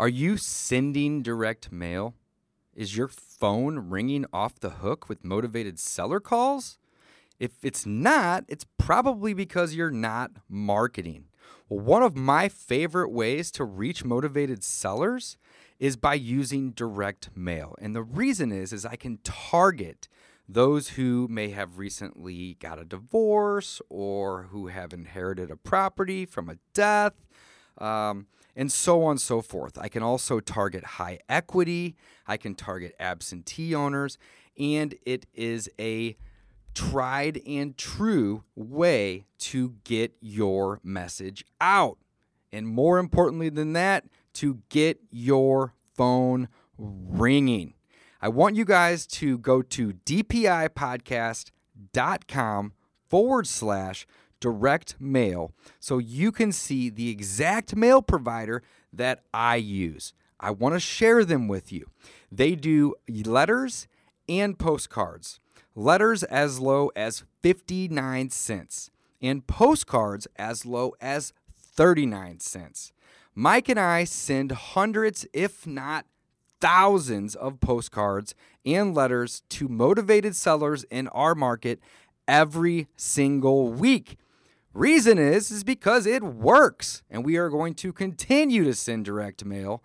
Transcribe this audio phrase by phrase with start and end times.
[0.00, 2.14] Are you sending direct mail?
[2.74, 6.78] Is your phone ringing off the hook with motivated seller calls?
[7.38, 11.26] If it's not, it's probably because you're not marketing.
[11.68, 15.36] Well, one of my favorite ways to reach motivated sellers
[15.78, 17.74] is by using direct mail.
[17.78, 20.08] And the reason is is I can target
[20.48, 26.48] those who may have recently got a divorce or who have inherited a property from
[26.48, 27.12] a death.
[27.76, 29.78] Um, and so on and so forth.
[29.78, 31.96] I can also target high equity,
[32.26, 34.18] I can target absentee owners,
[34.58, 36.16] and it is a
[36.74, 41.98] tried and true way to get your message out.
[42.52, 46.48] And more importantly than that, to get your phone
[46.78, 47.74] ringing.
[48.22, 52.72] I want you guys to go to dpipodcast.com
[53.08, 54.06] forward slash
[54.40, 58.62] direct mail so you can see the exact mail provider
[58.92, 60.12] that I use.
[60.40, 61.90] I want to share them with you.
[62.32, 63.86] They do letters
[64.28, 65.38] and postcards.
[65.74, 68.90] Letters as low as 59 cents
[69.22, 72.92] and postcards as low as 39 cents.
[73.34, 76.06] Mike and I send hundreds, if not
[76.60, 78.34] thousands, of postcards
[78.66, 81.80] and letters to motivated sellers in our market
[82.26, 84.18] every single week.
[84.72, 89.44] Reason is is because it works and we are going to continue to send direct
[89.44, 89.82] mail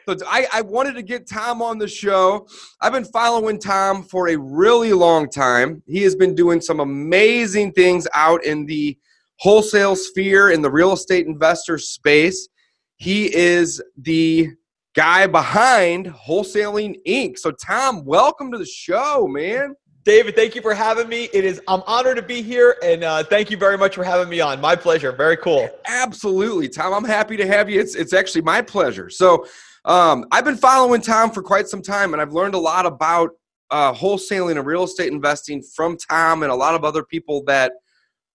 [0.08, 2.46] So I, I wanted to get Tom on the show.
[2.80, 5.82] I've been following Tom for a really long time.
[5.86, 8.96] He has been doing some amazing things out in the
[9.38, 12.48] wholesale sphere, in the real estate investor space.
[12.96, 14.50] He is the
[14.94, 17.38] guy behind Wholesaling Inc.
[17.38, 19.74] So, Tom, welcome to the show, man.
[20.06, 21.28] David, thank you for having me.
[21.32, 24.28] It is I'm honored to be here, and uh, thank you very much for having
[24.28, 24.60] me on.
[24.60, 25.10] My pleasure.
[25.10, 25.68] Very cool.
[25.84, 26.94] Absolutely, Tom.
[26.94, 27.80] I'm happy to have you.
[27.80, 29.10] It's it's actually my pleasure.
[29.10, 29.48] So,
[29.84, 33.30] um, I've been following Tom for quite some time, and I've learned a lot about
[33.72, 37.72] uh, wholesaling and real estate investing from Tom and a lot of other people that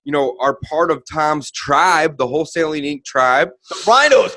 [0.03, 3.05] you know are part of Tom's tribe, the Wholesaling Inc.
[3.05, 3.49] tribe.
[3.69, 4.35] The rhinos.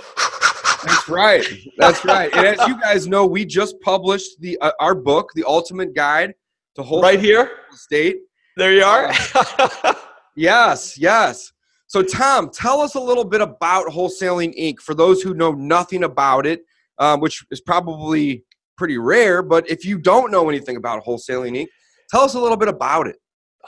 [0.84, 1.44] That's right.
[1.78, 2.32] That's right.
[2.32, 6.34] And as you guys know, we just published the uh, our book, The Ultimate Guide
[6.76, 7.50] to Wholesale right here.
[7.72, 8.18] state.
[8.56, 9.12] There you are.
[10.36, 11.52] Yes, yes.
[11.86, 14.80] So, Tom, tell us a little bit about Wholesaling Inc.
[14.80, 16.62] for those who know nothing about it,
[16.98, 18.44] um, which is probably
[18.76, 19.42] pretty rare.
[19.42, 21.66] But if you don't know anything about Wholesaling Inc.,
[22.10, 23.16] tell us a little bit about it.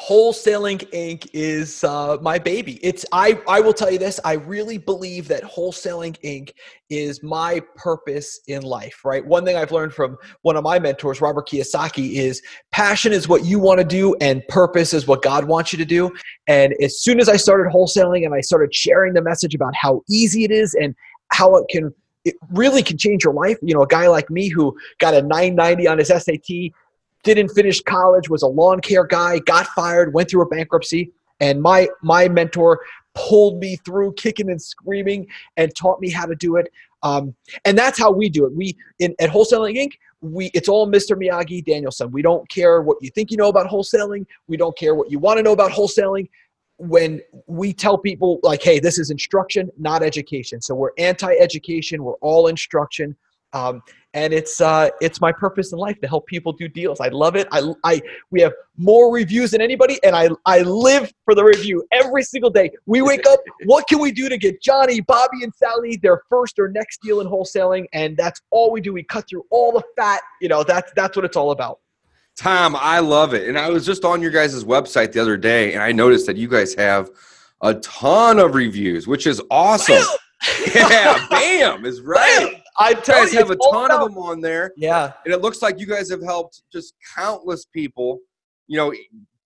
[0.00, 1.28] Wholesaling Inc.
[1.32, 2.78] is uh, my baby.
[2.82, 3.40] It's I.
[3.48, 4.20] I will tell you this.
[4.24, 6.50] I really believe that Wholesaling Inc.
[6.90, 9.04] is my purpose in life.
[9.04, 9.24] Right.
[9.24, 13.44] One thing I've learned from one of my mentors, Robert Kiyosaki, is passion is what
[13.46, 16.12] you want to do, and purpose is what God wants you to do.
[16.46, 20.02] And as soon as I started wholesaling and I started sharing the message about how
[20.10, 20.94] easy it is and
[21.32, 21.92] how it can
[22.26, 23.56] it really can change your life.
[23.62, 26.72] You know, a guy like me who got a 990 on his SAT
[27.34, 31.60] didn't finish college, was a lawn care guy, got fired, went through a bankruptcy, and
[31.60, 32.80] my my mentor
[33.14, 35.26] pulled me through kicking and screaming
[35.56, 36.68] and taught me how to do it.
[37.02, 37.34] Um,
[37.64, 38.52] and that's how we do it.
[38.54, 39.92] We in at Wholesaling Inc.
[40.20, 41.16] We it's all Mr.
[41.16, 42.10] Miyagi Daniel-san.
[42.10, 44.24] We don't care what you think you know about wholesaling.
[44.48, 46.28] We don't care what you want to know about wholesaling.
[46.78, 52.02] When we tell people like, "Hey, this is instruction, not education," so we're anti-education.
[52.02, 53.16] We're all instruction.
[53.52, 53.82] Um,
[54.16, 57.00] and it's uh, it's my purpose in life to help people do deals.
[57.00, 57.46] I love it.
[57.52, 61.84] I, I we have more reviews than anybody, and I I live for the review
[61.92, 62.70] every single day.
[62.86, 63.38] We wake up.
[63.66, 67.20] What can we do to get Johnny, Bobby, and Sally their first or next deal
[67.20, 67.86] in wholesaling?
[67.92, 68.92] And that's all we do.
[68.92, 70.20] We cut through all the fat.
[70.40, 71.80] You know, that's that's what it's all about.
[72.36, 73.48] Tom, I love it.
[73.48, 76.36] And I was just on your guys' website the other day, and I noticed that
[76.36, 77.10] you guys have
[77.60, 80.02] a ton of reviews, which is awesome.
[80.74, 82.52] yeah, bam is right.
[82.52, 82.62] Bam!
[82.78, 85.32] I You tell guys you, have a ton about- of them on there, Yeah, and
[85.32, 88.20] it looks like you guys have helped just countless people.
[88.68, 88.92] You know,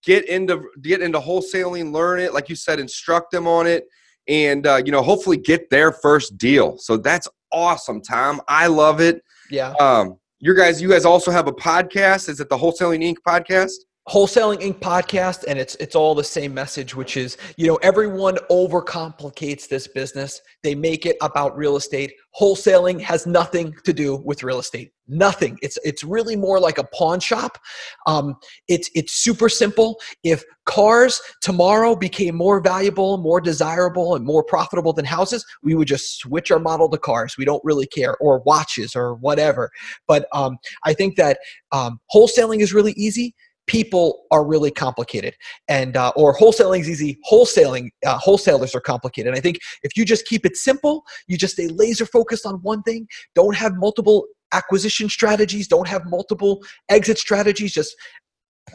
[0.03, 3.85] get into get into wholesaling, learn it, like you said, instruct them on it,
[4.27, 6.77] and uh, you know, hopefully get their first deal.
[6.77, 8.41] So that's awesome, Tom.
[8.47, 9.21] I love it.
[9.49, 9.73] yeah.
[9.79, 12.27] Um, you guys, you guys also have a podcast.
[12.27, 13.17] Is it the Wholesaling Inc.
[13.27, 13.73] podcast?
[14.09, 14.79] Wholesaling Inc.
[14.79, 19.87] podcast, and it's it's all the same message, which is you know everyone overcomplicates this
[19.87, 20.41] business.
[20.63, 22.13] They make it about real estate.
[22.39, 24.91] Wholesaling has nothing to do with real estate.
[25.07, 25.59] Nothing.
[25.61, 27.59] It's it's really more like a pawn shop.
[28.07, 28.37] Um,
[28.67, 30.01] it's it's super simple.
[30.23, 35.87] If cars tomorrow became more valuable, more desirable, and more profitable than houses, we would
[35.87, 37.35] just switch our model to cars.
[37.37, 39.69] We don't really care, or watches, or whatever.
[40.07, 41.37] But um, I think that
[41.71, 43.35] um, wholesaling is really easy
[43.67, 45.35] people are really complicated.
[45.67, 49.29] And uh, or wholesaling is easy wholesaling uh, wholesalers are complicated.
[49.29, 52.55] And i think if you just keep it simple you just stay laser focused on
[52.55, 57.95] one thing don't have multiple acquisition strategies don't have multiple exit strategies just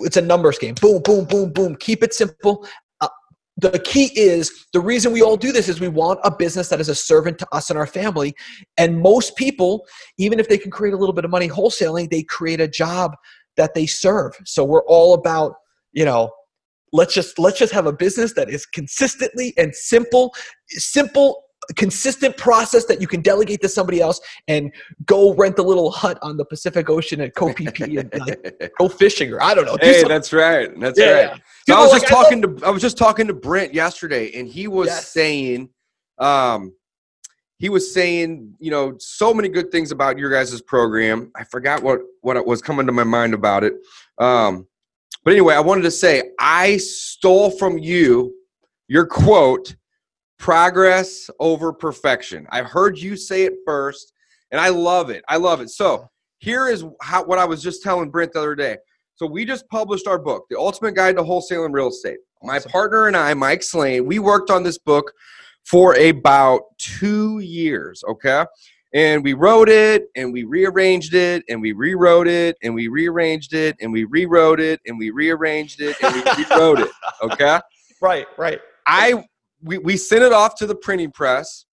[0.00, 0.74] it's a numbers game.
[0.80, 1.76] Boom boom boom boom.
[1.76, 2.66] Keep it simple.
[3.00, 3.08] Uh,
[3.56, 6.80] the key is the reason we all do this is we want a business that
[6.80, 8.34] is a servant to us and our family.
[8.76, 9.86] And most people
[10.18, 13.14] even if they can create a little bit of money wholesaling they create a job
[13.56, 14.32] that they serve.
[14.44, 15.54] So we're all about,
[15.92, 16.30] you know,
[16.92, 20.34] let's just let's just have a business that is consistently and simple,
[20.68, 21.42] simple,
[21.76, 24.72] consistent process that you can delegate to somebody else and
[25.04, 29.32] go rent a little hut on the Pacific Ocean at CoPP and like, go fishing
[29.32, 29.76] or I don't know.
[29.76, 30.08] do Hey, something.
[30.10, 30.70] that's right.
[30.78, 31.30] That's Yeah, right.
[31.30, 31.36] yeah.
[31.68, 33.74] So I was like, just I love- talking to I was just talking to Brent
[33.74, 35.12] yesterday, and he was Yes.
[35.12, 35.70] saying,
[36.18, 36.72] um,
[37.58, 41.30] he was saying, you know, so many good things about your guys' program.
[41.36, 43.74] I forgot what what it was coming to my mind about it.
[44.18, 44.66] Um,
[45.24, 48.34] but anyway, I wanted to say I stole from you
[48.88, 49.74] your quote,
[50.38, 54.12] "Progress over perfection." I heard you say it first,
[54.50, 55.24] and I love it.
[55.28, 55.70] I love it.
[55.70, 58.76] So here is how what I was just telling Brent the other day.
[59.14, 62.18] So we just published our book, The Ultimate Guide to Wholesale and Real Estate.
[62.42, 65.10] My partner and I, Mike Slane, we worked on this book
[65.66, 68.44] for about two years, okay?
[68.94, 73.52] And we wrote it and we rearranged it and we rewrote it and we rearranged
[73.52, 76.90] it and we rewrote it and we rearranged it and we rewrote it,
[77.22, 77.60] okay?
[78.00, 78.60] right, right.
[78.86, 79.26] I
[79.62, 81.64] we, we sent it off to the printing press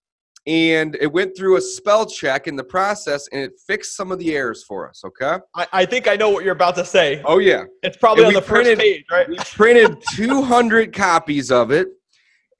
[0.47, 4.19] and it went through a spell check in the process and it fixed some of
[4.19, 5.37] the errors for us, okay?
[5.55, 7.21] I, I think I know what you're about to say.
[7.25, 7.65] Oh yeah.
[7.83, 9.29] It's probably And on the first page, right?
[9.29, 11.89] we printed 200 copies of it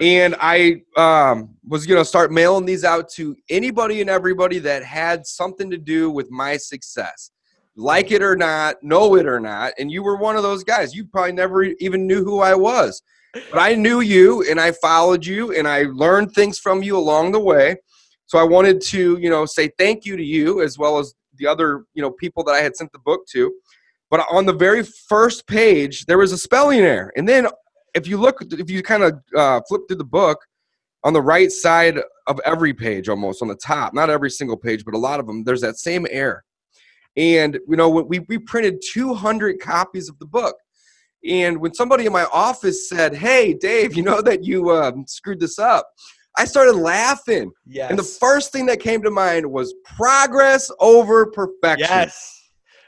[0.04, 4.84] and i um, was going to start mailing these out to anybody and everybody that
[4.84, 7.32] had something to do with my success.
[7.76, 10.94] Like it or not know it or not and you were one of those guys.
[10.94, 13.02] You probably never even knew who i was.
[13.34, 17.32] But i knew you and i followed you and i learned things from you along
[17.32, 17.78] the way.
[18.26, 21.48] So i wanted to you know say thank you to you as well as the
[21.48, 23.52] other you know people that i had sent the book to.
[24.12, 27.48] But on the very first page there was a spelling error and then
[27.94, 30.40] if you look if you kind of uh, flip through the book
[31.04, 34.86] on the right side of every page almost on the top not every single page
[34.86, 36.44] but a lot of them there's that same error.
[37.16, 40.56] And you know we, we printed 200 copies of the book.
[41.26, 45.40] And when somebody in my office said hey dave you know that you um, screwed
[45.40, 45.88] this up?
[46.36, 47.52] I started laughing.
[47.68, 47.92] Yes.
[47.92, 51.88] and the first thing that came to mind was progress over perfection.
[51.88, 52.43] Yes.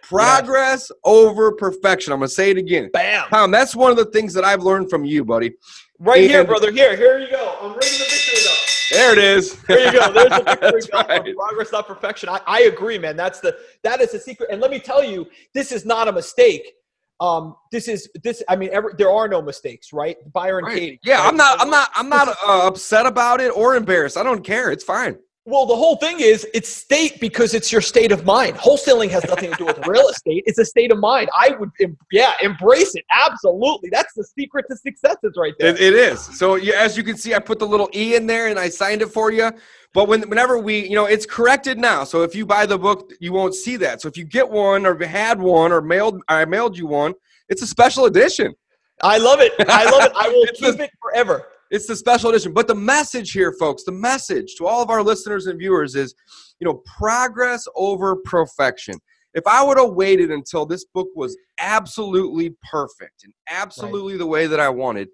[0.08, 3.28] Progress over perfection i'm going to say it again Bam.
[3.30, 5.54] Tom, that's one of the things that I've learned from you, buddy.
[6.00, 6.72] Right here, brother.
[6.72, 7.58] Here, here you go.
[7.62, 8.56] I'm ringing the victory bell.
[8.92, 9.56] There it is.
[9.64, 10.12] There you go.
[10.12, 11.36] There's the victory right.
[11.36, 12.30] Progress, not perfection.
[12.30, 13.16] I, I agree, man.
[13.16, 14.50] That's the that is the secret.
[14.52, 16.74] And let me tell you, this is not a mistake.
[17.22, 18.44] Um, this is this.
[18.50, 20.18] I mean, every, there are no mistakes, right?
[20.34, 20.78] Byron Right.
[20.78, 21.00] Katie.
[21.04, 21.30] Yeah, right?
[21.30, 21.62] I'm not.
[21.62, 21.90] I'm not.
[21.96, 24.18] I'm not uh, upset about it or embarrassed.
[24.18, 24.72] I don't care.
[24.72, 25.18] It's fine.
[25.48, 28.56] Well, the whole thing is it's state because it's your state of mind.
[28.58, 30.42] Wholesaling has nothing to do with real estate.
[30.48, 31.30] It's a state of mind.
[31.40, 33.06] I would, em- yeah, embrace it.
[33.12, 33.90] Absolutely.
[33.92, 35.76] That's the secret to success is right there.
[35.76, 36.20] It, it is.
[36.20, 38.70] So you, as you can see, I put the little e in there and I
[38.70, 39.52] signed it for you.
[39.94, 42.06] But when, whenever we, you know, it's corrected now.
[42.06, 44.02] So if you buy the book, you won't see that.
[44.02, 47.14] So if you get one or had one or mailed, I mailed you one.
[47.50, 48.56] It's a special edition.
[49.04, 49.52] I love it.
[49.70, 50.12] I love it.
[50.16, 51.46] I will keep it forever.
[51.72, 52.54] It's the special edition.
[52.54, 56.14] But the message here, folks, the message to all of our listeners and viewers is,
[56.60, 58.96] you know, progress over perfection.
[59.34, 64.20] If I would have waited until this book was absolutely perfect and absolutely right.
[64.20, 65.10] the way that I wanted,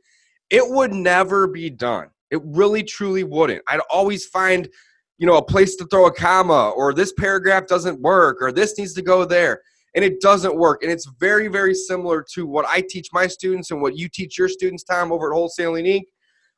[0.49, 2.09] it would never be done.
[2.29, 3.63] It really truly wouldn't.
[3.67, 4.69] I'd always find,
[5.17, 8.77] you know, a place to throw a comma or this paragraph doesn't work or this
[8.77, 9.61] needs to go there
[9.95, 10.83] and it doesn't work.
[10.83, 14.37] And it's very, very similar to what I teach my students and what you teach
[14.37, 16.03] your students, Tom, over at Wholesaling Inc.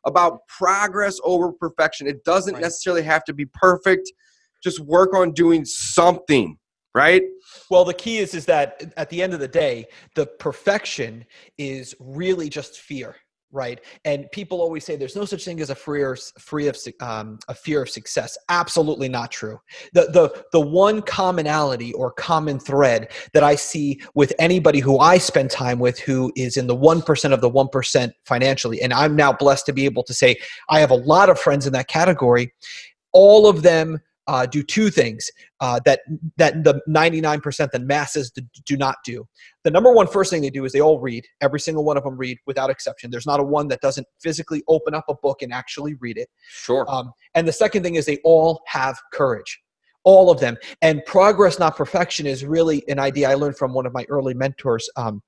[0.06, 2.08] about progress over perfection.
[2.08, 2.62] It doesn't right.
[2.62, 4.12] necessarily have to be perfect.
[4.64, 6.58] Just work on doing something,
[6.96, 7.24] right?
[7.70, 11.26] Well, the key is is that at the end of the day, the perfection
[11.58, 13.16] is really just fear
[13.54, 13.80] right?
[14.04, 17.40] And people always say there's no such thing as a free or free of um,
[17.48, 18.38] a fear of success.
[18.50, 19.60] Absolutely not true.
[19.94, 25.20] The the the one commonality or common thread that I see with anybody who I
[25.20, 28.92] spend time with who is in the one percent of the one percent financially, and
[28.92, 30.36] I'm now blessed to be able to say
[30.70, 32.54] I have a lot of friends in that category.
[33.14, 36.02] All of them uh, do two things uh, that
[36.38, 38.32] that the 99% that masses
[38.66, 39.28] do not do.
[39.64, 41.26] The number one first thing they do is they all read.
[41.42, 43.12] Every single one of them read without exception.
[43.12, 46.30] There's not a one that doesn't physically open up a book and actually read it.
[46.48, 46.86] Sure.
[46.90, 49.60] Um, and the second thing is they all have courage.
[50.06, 50.58] All of them.
[50.82, 54.34] And progress, not perfection, is really an idea I learned from one of my early
[54.34, 54.90] mentors.
[54.98, 55.22] Um,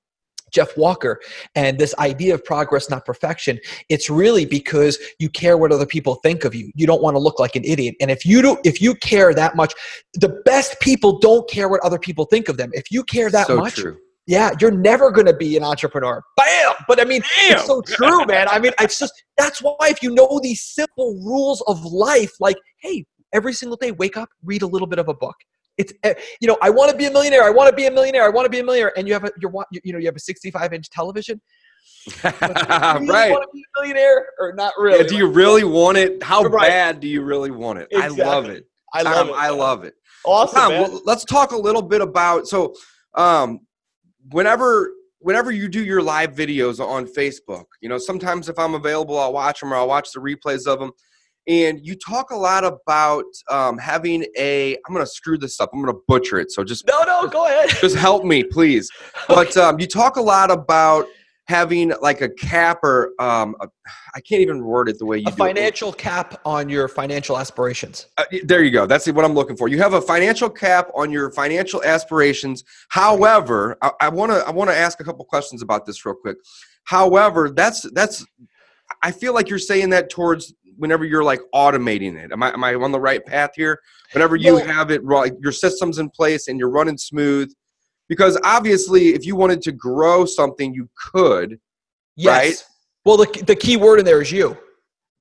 [0.56, 1.20] Jeff Walker
[1.54, 3.60] and this idea of progress, not perfection.
[3.90, 6.72] It's really because you care what other people think of you.
[6.74, 7.94] You don't want to look like an idiot.
[8.00, 9.74] And if you do, if you care that much,
[10.14, 12.70] the best people don't care what other people think of them.
[12.72, 13.98] If you care that so much, true.
[14.26, 16.24] yeah, you're never going to be an entrepreneur.
[16.38, 16.72] Bam!
[16.88, 17.58] But I mean, Bam!
[17.58, 18.48] it's so true, man.
[18.48, 22.56] I mean, it's just that's why if you know these simple rules of life, like,
[22.80, 25.36] hey, every single day, wake up, read a little bit of a book
[25.78, 27.90] it's eh, you know i want to be a millionaire i want to be a
[27.90, 29.52] millionaire i want to be a millionaire and you have a you're
[29.84, 31.40] you know you have a 65 inch television?
[32.22, 33.32] Really right.
[33.32, 34.98] want to be a millionaire or not really?
[34.98, 36.22] Yeah, do you really want it?
[36.22, 36.68] How right.
[36.68, 37.88] bad do you really want it?
[37.90, 38.22] Exactly.
[38.22, 38.64] i love it.
[38.94, 39.34] I Tom, love it.
[39.34, 39.94] I love it.
[40.24, 42.74] Awesome Tom, well, let's talk a little bit about so
[43.14, 43.60] um
[44.30, 49.18] whenever whenever you do your live videos on facebook you know sometimes if i'm available
[49.18, 50.90] i'll watch them or i'll watch the replays of them
[51.48, 55.70] and you talk a lot about um, having a i'm going to screw this up
[55.72, 58.90] i'm going to butcher it so just no no go ahead just help me please
[59.28, 61.06] but um, you talk a lot about
[61.46, 63.54] having like a cap or um,
[64.14, 65.98] I can't even word it the way you a do financial it.
[65.98, 68.08] cap on your financial aspirations.
[68.18, 68.86] Uh, there you go.
[68.86, 69.68] That's what I'm looking for.
[69.68, 72.64] You have a financial cap on your financial aspirations.
[72.88, 76.38] However, I want to I want to ask a couple questions about this real quick.
[76.84, 78.26] However, that's that's
[79.02, 82.32] I feel like you're saying that towards whenever you're like automating it.
[82.32, 83.80] Am I am I on the right path here?
[84.12, 87.52] Whenever you well, have it like your systems in place and you're running smooth,
[88.08, 91.58] because obviously if you wanted to grow something, you could.
[92.16, 92.32] Yes.
[92.34, 92.64] Right?
[93.04, 94.56] Well, the the key word in there is you.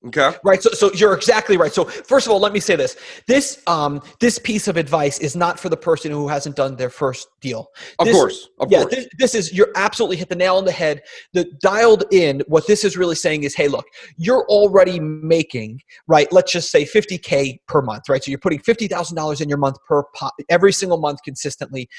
[0.08, 0.32] Okay.
[0.44, 0.62] Right.
[0.62, 1.74] So, so you're exactly right.
[1.74, 2.96] So, first of all, let me say this:
[3.28, 6.92] this um, this piece of advice is not for the person who hasn't done their
[6.92, 7.68] first deal.
[7.98, 8.50] Of course.
[8.60, 8.82] Of yeah.
[8.82, 8.96] Course.
[8.96, 11.02] This, this, is you're absolutely hit the nail on the head.
[11.34, 12.44] The dialed in.
[12.48, 13.86] What this is really saying is, hey, look,
[14.18, 16.32] you're already making right.
[16.32, 18.08] Let's just say 50k per month.
[18.08, 18.24] Right.
[18.24, 21.90] So you're putting fifty thousand dollars in your month per po- every single month consistently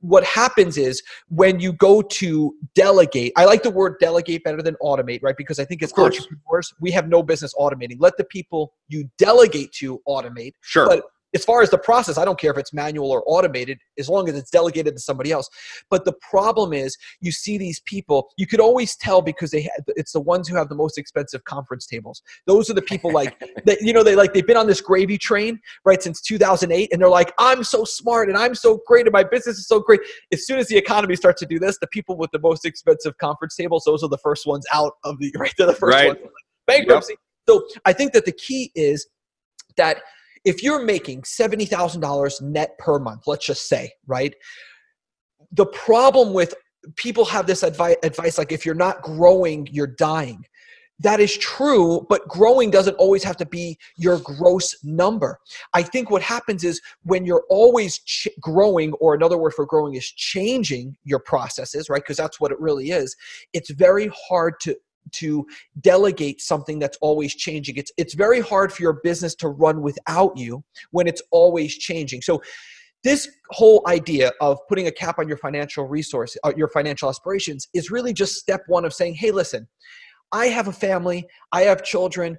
[0.00, 4.76] what happens is when you go to delegate, I like the word delegate better than
[4.82, 5.36] automate, right?
[5.36, 7.96] Because I think as entrepreneurs, we have no business automating.
[7.98, 10.52] Let the people you delegate to automate.
[10.60, 10.86] Sure.
[10.86, 14.08] But as far as the process, I don't care if it's manual or automated, as
[14.08, 15.48] long as it's delegated to somebody else.
[15.90, 18.28] But the problem is, you see these people.
[18.36, 21.44] You could always tell because they had, it's the ones who have the most expensive
[21.44, 22.22] conference tables.
[22.46, 23.80] Those are the people like that.
[23.80, 27.08] You know, they like they've been on this gravy train right since 2008, and they're
[27.08, 30.00] like, I'm so smart and I'm so great and my business is so great.
[30.32, 33.16] As soon as the economy starts to do this, the people with the most expensive
[33.18, 35.52] conference tables, those are the first ones out of the right.
[35.56, 36.08] They're the first right.
[36.08, 36.20] ones
[36.68, 37.14] bankruptcy.
[37.14, 37.18] Yep.
[37.48, 39.08] So I think that the key is
[39.76, 40.02] that
[40.48, 44.34] if you're making $70,000 net per month, let's just say, right?
[45.52, 46.54] The problem with
[46.96, 50.46] people have this advice, advice like if you're not growing, you're dying.
[51.00, 55.38] That is true, but growing doesn't always have to be your gross number.
[55.74, 59.96] I think what happens is when you're always ch- growing, or another word for growing
[59.96, 62.02] is changing your processes, right?
[62.02, 63.14] Because that's what it really is.
[63.52, 64.74] It's very hard to
[65.12, 65.46] to
[65.80, 67.76] delegate something that's always changing.
[67.76, 72.22] It's it's very hard for your business to run without you when it's always changing.
[72.22, 72.42] So
[73.04, 77.68] this whole idea of putting a cap on your financial resource, uh, your financial aspirations,
[77.72, 79.68] is really just step one of saying, "Hey, listen,
[80.32, 82.38] I have a family, I have children.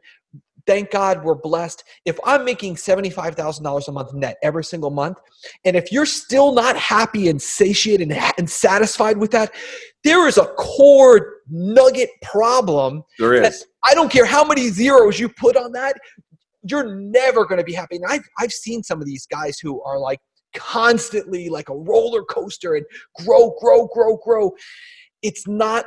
[0.66, 1.84] Thank God we're blessed.
[2.06, 5.18] If I'm making $75,000 a month net every single month,
[5.66, 9.54] and if you're still not happy and satiated and, and satisfied with that,
[10.04, 13.04] there is a core nugget problem.
[13.18, 13.66] There is.
[13.86, 15.96] I don't care how many zeros you put on that,
[16.64, 17.96] you're never going to be happy.
[17.96, 20.20] And I've, I've seen some of these guys who are like
[20.56, 22.86] constantly like a roller coaster and
[23.26, 24.52] grow, grow, grow, grow.
[25.22, 25.86] It's not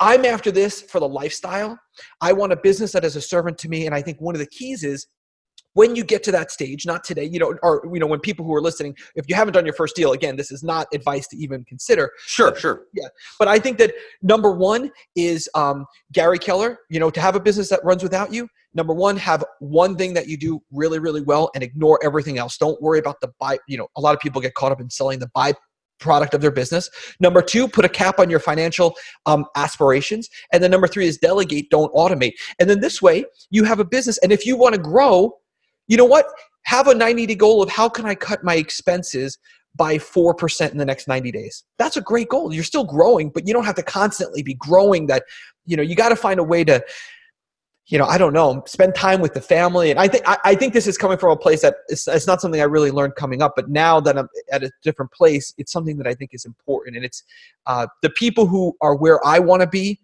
[0.00, 1.78] I'm after this for the lifestyle.
[2.20, 3.86] I want a business that is a servant to me.
[3.86, 5.06] And I think one of the keys is
[5.74, 8.44] when you get to that stage, not today, you know, or you know, when people
[8.44, 11.28] who are listening, if you haven't done your first deal, again, this is not advice
[11.28, 12.10] to even consider.
[12.26, 12.82] Sure, but, sure.
[12.94, 13.08] Yeah.
[13.38, 17.40] But I think that number one is um, Gary Keller, you know, to have a
[17.40, 21.22] business that runs without you, number one, have one thing that you do really, really
[21.22, 22.56] well and ignore everything else.
[22.56, 24.90] Don't worry about the buy, you know, a lot of people get caught up in
[24.90, 25.52] selling the by
[25.98, 26.90] product of their business.
[27.20, 28.94] Number two, put a cap on your financial
[29.26, 30.28] um, aspirations.
[30.52, 32.32] And then number three is delegate, don't automate.
[32.58, 34.18] And then this way, you have a business.
[34.18, 35.38] And if you want to grow,
[35.86, 36.26] you know what?
[36.64, 39.38] Have a 90 day goal of how can I cut my expenses
[39.76, 41.64] by 4% in the next 90 days.
[41.78, 42.52] That's a great goal.
[42.52, 45.22] You're still growing, but you don't have to constantly be growing that,
[45.66, 46.84] you know, you got to find a way to
[47.88, 49.90] you know, I don't know, spend time with the family.
[49.90, 52.26] And I think I, I think this is coming from a place that it's, it's,
[52.26, 55.54] not something I really learned coming up, but now that I'm at a different place,
[55.56, 56.96] it's something that I think is important.
[56.96, 57.24] And it's
[57.66, 60.00] uh, the people who are where I want to be.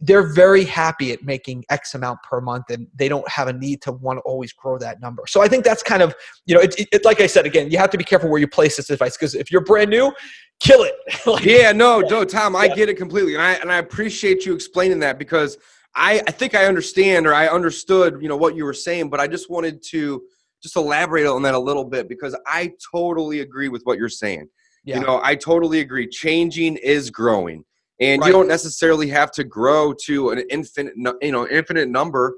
[0.00, 3.80] They're very happy at making X amount per month, and they don't have a need
[3.82, 5.22] to want to always grow that number.
[5.26, 6.14] So I think that's kind of,
[6.44, 8.40] you know, it, it, it like I said again, you have to be careful where
[8.40, 10.12] you place this advice because if you're brand new,
[10.60, 10.94] kill it.
[11.26, 14.52] like, yeah, no, no, Tom, I get it completely, and I and I appreciate you
[14.52, 15.56] explaining that because
[15.96, 19.20] I, I think I understand or I understood, you know, what you were saying, but
[19.20, 20.22] I just wanted to
[20.62, 24.48] just elaborate on that a little bit because I totally agree with what you're saying.
[24.84, 24.98] Yeah.
[24.98, 26.08] You know, I totally agree.
[26.08, 27.64] Changing is growing.
[28.00, 28.26] And right.
[28.26, 32.34] you don't necessarily have to grow to an infinite, you know, infinite number,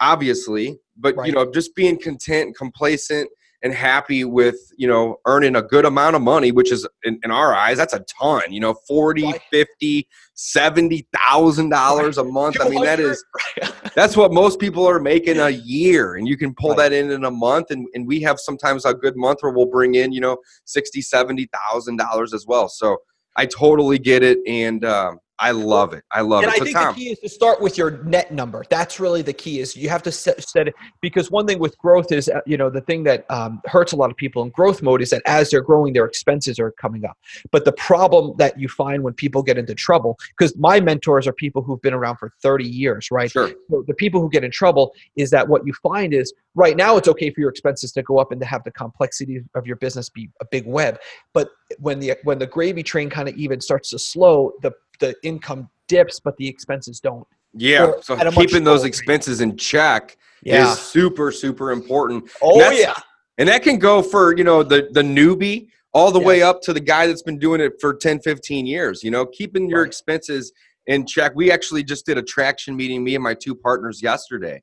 [0.00, 0.78] obviously.
[0.96, 1.26] But right.
[1.26, 3.28] you know, just being content, complacent,
[3.62, 7.30] and happy with you know earning a good amount of money which is in, in
[7.30, 9.40] our eyes that's a ton you know 40 right.
[9.50, 13.24] 50 70 thousand dollars a month i mean that is
[13.94, 16.90] that's what most people are making a year and you can pull right.
[16.90, 19.66] that in in a month and, and we have sometimes a good month where we'll
[19.66, 22.96] bring in you know 60 70 thousand dollars as well so
[23.36, 26.04] i totally get it and um, I love it.
[26.12, 26.54] I love and it.
[26.54, 28.64] And I think Tom, the key is to start with your net number.
[28.70, 29.58] That's really the key.
[29.58, 32.56] Is you have to set, set it because one thing with growth is uh, you
[32.56, 35.20] know the thing that um, hurts a lot of people in growth mode is that
[35.26, 37.18] as they're growing, their expenses are coming up.
[37.50, 41.32] But the problem that you find when people get into trouble, because my mentors are
[41.32, 43.30] people who've been around for 30 years, right?
[43.30, 43.50] Sure.
[43.68, 46.96] So the people who get in trouble is that what you find is right now
[46.96, 49.76] it's okay for your expenses to go up and to have the complexity of your
[49.76, 51.00] business be a big web,
[51.32, 54.72] but when the when the gravy train kind of even starts to slow, the
[55.02, 57.26] the income dips, but the expenses don't.
[57.52, 57.86] Yeah.
[57.86, 60.72] Or so keeping those expenses in check yeah.
[60.72, 62.30] is super, super important.
[62.40, 62.94] Oh yeah.
[63.36, 66.26] And that can go for, you know, the the newbie all the yes.
[66.26, 69.02] way up to the guy that's been doing it for 10, 15 years.
[69.02, 69.88] You know, keeping your right.
[69.88, 70.52] expenses
[70.86, 71.32] in check.
[71.34, 74.62] We actually just did a traction meeting, me and my two partners yesterday.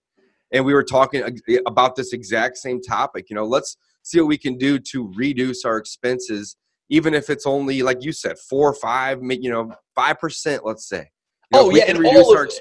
[0.51, 3.29] And we were talking about this exact same topic.
[3.29, 6.55] You know, let's see what we can do to reduce our expenses
[6.89, 10.87] even if it's only like you said, four or five, you know, five percent, let's
[10.87, 11.09] say.
[11.53, 12.53] You know, oh yeah, and reduce all our, of,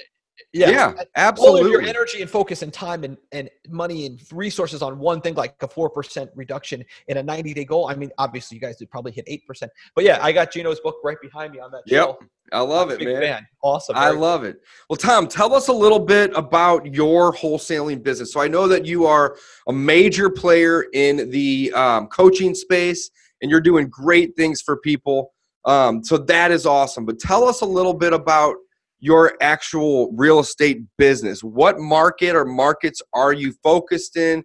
[0.55, 1.61] yeah, yeah, absolutely.
[1.61, 5.21] All of your energy and focus and time and, and money and resources on one
[5.21, 7.89] thing, like a four percent reduction in a ninety day goal.
[7.89, 10.81] I mean, obviously, you guys did probably hit eight percent, but yeah, I got Gino's
[10.81, 11.83] book right behind me on that.
[11.87, 13.21] Yep, I love it, man.
[13.21, 13.47] Fan.
[13.63, 13.97] Awesome.
[13.97, 14.61] I love it.
[14.89, 18.33] Well, Tom, tell us a little bit about your wholesaling business.
[18.33, 19.37] So I know that you are
[19.67, 25.33] a major player in the um, coaching space and you're doing great things for people.
[25.65, 27.05] Um, so that is awesome.
[27.05, 28.57] But tell us a little bit about
[29.01, 31.43] your actual real estate business.
[31.43, 34.45] What market or markets are you focused in?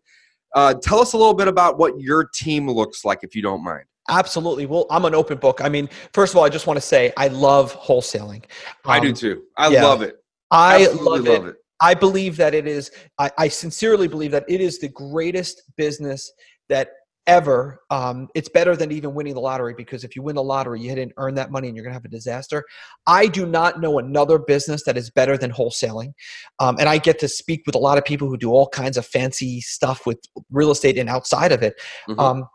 [0.54, 3.64] Uh, tell us a little bit about what your team looks like, if you don't
[3.64, 3.86] mind.
[4.10, 4.66] Absolutely.
[4.66, 5.62] Well, I'm an open book.
[5.62, 8.44] I mean, first of all, I just want to say I love wholesaling.
[8.44, 9.44] Um, I do um, too.
[9.58, 10.18] I yeah, love it.
[10.52, 11.32] I love it.
[11.32, 11.56] love it.
[11.80, 16.32] I believe that it is, I, I sincerely believe that it is the greatest business
[16.70, 16.92] that
[17.28, 20.82] ever um, it's better than even winning the lottery because if you win the lottery
[20.82, 22.64] you didn't earn that money and you're going to have a disaster.
[23.08, 26.14] I do not know another business that is better than wholesaling
[26.60, 28.98] um, and i get to speak with a lot of people who do all kinds
[28.98, 30.20] of fancy stuff with
[30.52, 31.76] real estate and outside of it.
[32.10, 32.20] Mm-hmm.
[32.20, 32.50] um,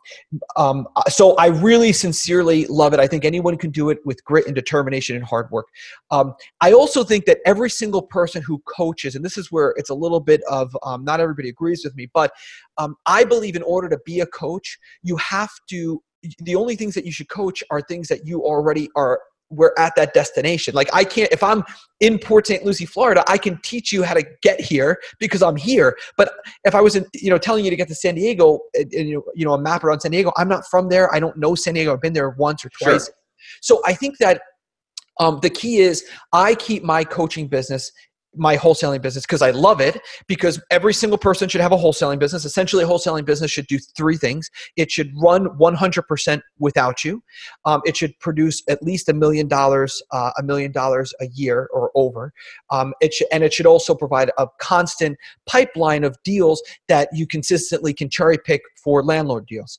[0.57, 3.01] um so i really sincerely love it.
[3.01, 5.67] I think anyone can do it with grit and determination and hard work.
[6.11, 9.91] Um, i also think that every single person who coaches and this is where it's
[9.91, 12.33] a little bit of um, not everybody agrees with me but
[12.79, 16.03] Um, i believe in order to be a coach you have to
[16.41, 19.95] the only things that you should coach are things that you already are we're at
[19.97, 20.75] that destination.
[20.75, 21.65] Like I can't if I'm
[22.01, 22.65] in Port St.
[22.65, 25.97] Lucie, Florida, I can teach you how to get here because I'm here.
[26.17, 26.33] But
[26.65, 29.09] if I was in, you know telling you to get to San Diego, and, and,
[29.09, 31.13] you know you know a map around San Diego, I'm not from there.
[31.15, 31.93] I don't know San Diego.
[31.93, 33.07] I've been there once or twice.
[33.07, 33.15] Sure.
[33.61, 34.43] So I think that
[35.21, 37.91] um, the key is I keep my coaching business
[38.39, 42.19] my wholesaling business because I love it because every single person should have a wholesaling
[42.19, 42.45] business.
[42.45, 44.51] Essentially, a wholesaling business should do three things.
[44.77, 47.23] It should run 100% without you.
[47.65, 51.69] Um, it should produce at least a million dollars, uh, a million dollars a year
[51.73, 52.33] or over.
[52.71, 57.27] Um, it should, and it should also provide a constant pipeline of deals that you
[57.27, 59.79] consistently can cherry pick for landlord deals.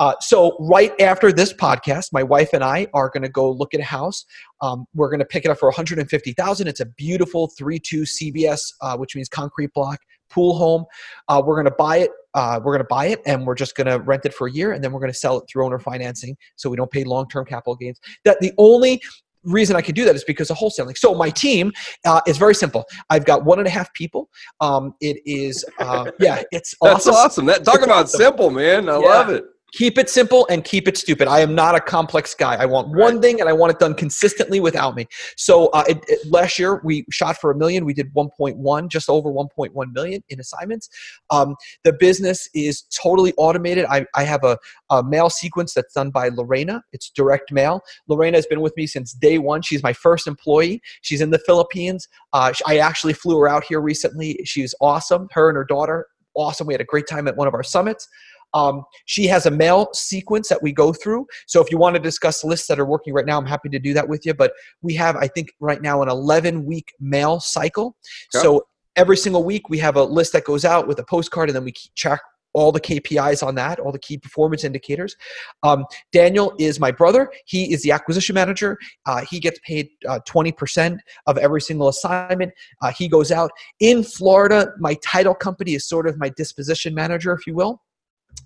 [0.00, 3.74] Uh, so right after this podcast, my wife and I are going to go look
[3.74, 4.24] at a house.
[4.62, 6.66] Um, we're going to pick it up for 150,000.
[6.66, 9.98] It's a beautiful three-two CBS, uh, which means concrete block
[10.30, 10.84] pool home.
[11.28, 12.10] Uh, we're going to buy it.
[12.34, 14.52] Uh, we're going to buy it, and we're just going to rent it for a
[14.52, 17.04] year, and then we're going to sell it through owner financing, so we don't pay
[17.04, 18.00] long-term capital gains.
[18.24, 19.02] That the only
[19.44, 20.96] reason I can do that is because of wholesaling.
[20.96, 21.72] So my team
[22.06, 22.84] uh, is very simple.
[23.10, 24.28] I've got one and a half people.
[24.60, 27.14] Um, it is, uh, yeah, it's That's awesome.
[27.14, 27.46] awesome.
[27.46, 28.18] That talk It's about awesome.
[28.20, 28.88] simple, man.
[28.88, 29.06] I Yeah.
[29.06, 29.44] love it.
[29.72, 31.28] Keep it simple and keep it stupid.
[31.28, 32.54] I am not a complex guy.
[32.56, 35.06] I want one thing and I want it done consistently without me.
[35.36, 37.84] So uh, it, it- last year we shot for a million.
[37.84, 40.88] We did 1.1, just over 1.1 million in assignments.
[41.30, 41.54] Um,
[41.84, 43.84] the business is totally automated.
[43.88, 44.58] I, I have a,
[44.90, 46.82] a mail sequence that's done by Lorena.
[46.92, 47.80] It's direct mail.
[48.08, 49.62] Lorena has been with me since day one.
[49.62, 50.82] She's my first employee.
[51.02, 52.08] She's in the Philippines.
[52.32, 54.38] Uh, I actually flew her out here recently.
[54.44, 55.28] She's awesome.
[55.32, 56.66] Her and her daughter, awesome.
[56.66, 58.08] We had a great time at one of our summits.
[58.54, 61.26] Um, she has a mail sequence that we go through.
[61.46, 63.78] So if you want to discuss lists that are working right now, I'm happy to
[63.78, 64.34] do that with you.
[64.34, 67.96] But we have, I think, right now an 11 week mail cycle.
[68.34, 68.42] Okay.
[68.42, 71.56] So every single week we have a list that goes out with a postcard, and
[71.56, 72.20] then we check
[72.52, 75.16] all the KPIs on that, all the key performance indicators.
[75.62, 77.30] Um, Daniel is my brother.
[77.46, 78.76] He is the acquisition manager.
[79.06, 82.52] Uh, he gets paid uh, 20% of every single assignment.
[82.82, 84.72] Uh, he goes out in Florida.
[84.78, 87.80] My title company is sort of my disposition manager, if you will.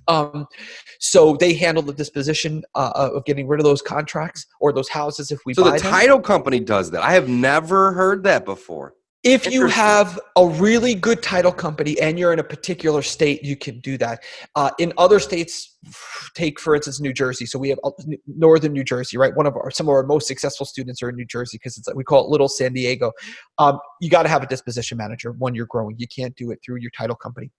[0.09, 0.47] Um,
[0.99, 5.31] so they handle the disposition uh, of getting rid of those contracts or those houses
[5.31, 5.93] if we So buy the them.
[5.93, 7.03] title company does that.
[7.03, 8.95] I have never heard that before.
[9.25, 13.57] If you have a really good title company and you're in a particular state, you
[13.57, 14.23] can do that.
[14.55, 15.79] Uh, in other states,
[16.35, 17.47] take for instance New Jersey.
[17.47, 17.91] So we have uh,
[18.27, 19.35] northern New Jersey, right?
[19.35, 21.89] One of our some of our most successful students are in New Jersey because it's
[21.89, 23.13] like we call it Little San Diego.
[23.57, 25.97] Um, you got to have a disposition manager when you're growing.
[25.99, 27.51] You can't do it through your title company.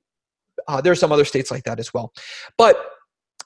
[0.68, 2.14] Uh, there are some other states like that as well,
[2.58, 2.78] but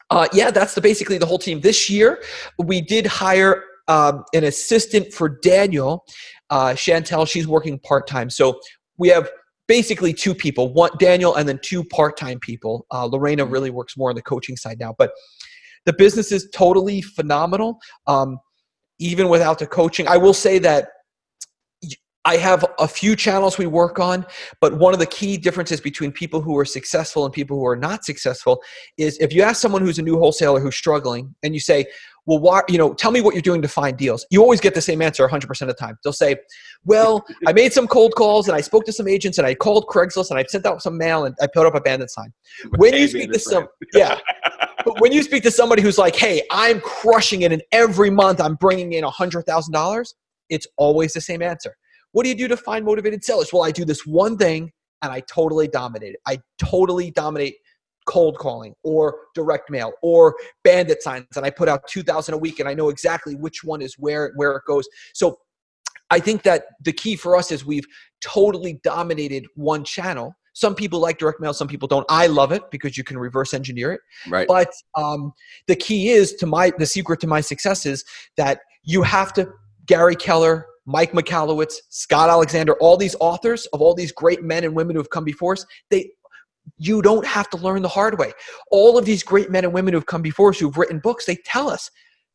[0.10, 1.62] uh, yeah, that's the basically the whole team.
[1.62, 2.22] This year,
[2.58, 6.04] we did hire um, an assistant for Daniel,
[6.50, 7.28] uh, Chantel.
[7.28, 8.60] She's working part time, so
[8.98, 9.30] we have
[9.68, 12.86] basically two people: one Daniel, and then two part time people.
[12.92, 15.12] Uh, Lorena really works more on the coaching side now, but
[15.86, 17.80] the business is totally phenomenal.
[18.08, 18.40] Um,
[19.00, 20.90] even without the coaching, I will say that.
[22.26, 24.26] I have a few channels we work on,
[24.60, 27.78] but one of the key differences between people who are successful and people who are
[27.78, 28.62] not successful
[28.98, 31.86] is if you ask someone who's a new wholesaler who's struggling and you say,
[32.26, 34.26] well, why, you know, tell me what you're doing to find deals.
[34.30, 35.98] You always get the same answer 100% of the time.
[36.04, 36.36] They'll say,
[36.84, 39.88] well, I made some cold calls and I spoke to some agents and I called
[39.88, 42.32] Craigslist and I sent out some mail and I put up a bandit sign.
[42.78, 44.20] When you speak to some, yeah,
[44.86, 48.42] but when you speak to somebody who's like, hey, I'm crushing it and every month
[48.42, 50.14] I'm bringing in $100,000,
[50.50, 51.76] it's always the same answer.
[52.12, 53.52] What do you do to find motivated sellers?
[53.54, 56.20] Well, I do this one thing and I totally dominate it.
[56.28, 57.56] I totally dominate
[58.08, 62.60] cold calling or direct mail or bandit signs and I put out 2000 a week
[62.60, 64.88] and I know exactly which one is where where it goes.
[65.14, 65.38] So
[66.10, 67.86] I think that the key for us is we've
[68.22, 70.34] totally dominated one channel.
[70.54, 72.06] Some people like direct mail, some people don't.
[72.10, 74.02] I love it because you can reverse engineer it.
[74.28, 74.48] Right.
[74.48, 75.32] But um,
[75.68, 78.04] the key is to my the secret to my success is
[78.38, 79.50] that you have to
[79.86, 84.76] Gary Keller, Mike Michalowicz, Scott Alexander, all these authors of all these great men and
[84.76, 85.64] women who have come before us.
[85.92, 86.10] They
[86.78, 88.32] you don't have to learn the hard way.
[88.72, 91.36] All of these great men and women who've come before us who've written books, they
[91.46, 91.92] tell us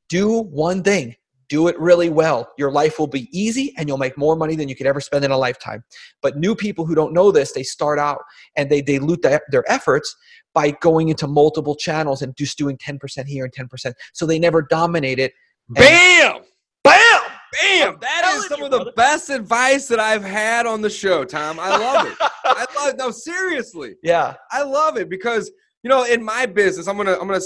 [0.08, 1.16] do one thing.
[1.48, 2.48] Do it really well.
[2.56, 5.24] Your life will be easy and you'll make more money than you could ever spend
[5.24, 5.82] in a lifetime.
[6.22, 8.20] But new people who don't know this, they start out
[8.56, 10.14] and they dilute their, efforts
[10.52, 13.92] by going into multiple channels and just doing 10% here and 10%.
[14.12, 15.32] So they never dominate it.
[15.68, 16.42] Bam!
[17.60, 17.98] Bam!
[18.00, 18.92] That is some you, of the brother.
[18.96, 21.58] best advice that I've had on the show, Tom.
[21.60, 22.16] I love it.
[22.20, 22.96] I love it.
[22.96, 23.96] no seriously.
[24.02, 24.34] Yeah.
[24.50, 25.50] I love it because
[25.82, 27.40] you know in my business I'm gonna I'm gonna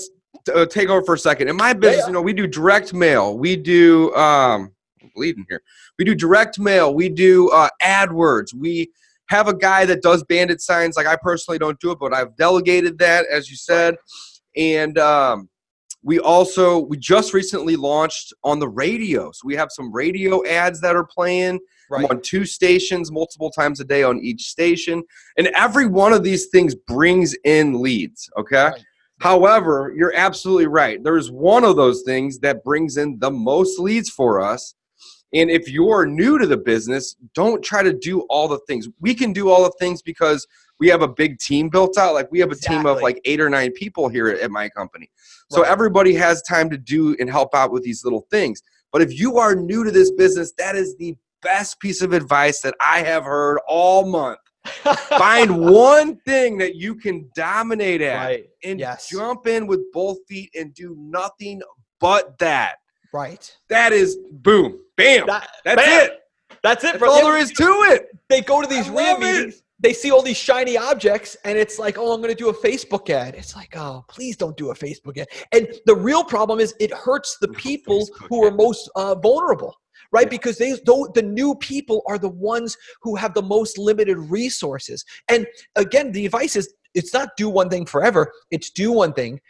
[0.55, 1.49] uh, take over for a second.
[1.49, 2.07] In my business, yeah.
[2.07, 3.39] you know, we do direct mail.
[3.39, 5.63] We do um I'm bleeding here.
[5.99, 6.95] We do direct mail.
[6.95, 8.55] We do uh, AdWords.
[8.55, 8.91] We
[9.29, 10.97] have a guy that does bandit signs.
[10.97, 13.97] Like I personally don't do it, but I've delegated that, as you said.
[14.57, 15.49] And um,
[16.03, 19.31] we also we just recently launched on the radio.
[19.33, 21.61] So we have some radio ads that are playing.
[21.91, 22.05] Right.
[22.11, 25.03] on two stations multiple times a day on each station.
[25.39, 28.29] And every one of these things brings in leads.
[28.37, 28.65] Okay.
[28.65, 28.85] Right.
[29.21, 31.03] However, you're absolutely right.
[31.03, 34.75] There's one of those things that brings in the most leads for us.
[35.35, 38.89] And if you're new to the business, don't try to do all the things.
[39.01, 40.47] We can do all the things because
[40.81, 42.15] we have a big team built out.
[42.15, 44.69] Like we have a team of like eight or nine people here at, at my
[44.69, 45.11] company.
[45.51, 45.71] So Right.
[45.71, 48.63] everybody has time to do and help out with these little things.
[48.93, 52.61] But if you are new to this business, that is the best piece of advice
[52.63, 54.39] that I have heard all month.
[55.09, 58.45] Find one thing that you can dominate at right.
[58.65, 59.09] and Yes.
[59.09, 61.61] jump in with both feet and do nothing
[62.01, 62.77] but that.
[63.13, 63.51] Right.
[63.69, 65.27] That is boom, bam.
[65.27, 66.07] That- That's bam!
[66.07, 66.21] it.
[66.63, 66.93] That's it.
[66.99, 68.09] That's all there is to it.
[68.29, 69.55] They go to these I love it.
[69.81, 72.55] They see all these shiny objects, and it's like, oh, I'm going to do a
[72.55, 73.35] Facebook ad.
[73.37, 75.29] It's like, oh, please don't do a Facebook ad.
[75.53, 79.75] And the real problem is, it hurts the people Facebook who are most uh, vulnerable,
[80.11, 80.27] right?
[80.27, 80.31] Yeah.
[80.31, 85.05] Because they, the new people are the ones who have the most limited resources.
[85.29, 88.33] And again, the advice is, it's not do one thing forever.
[88.51, 89.41] It's do one thing,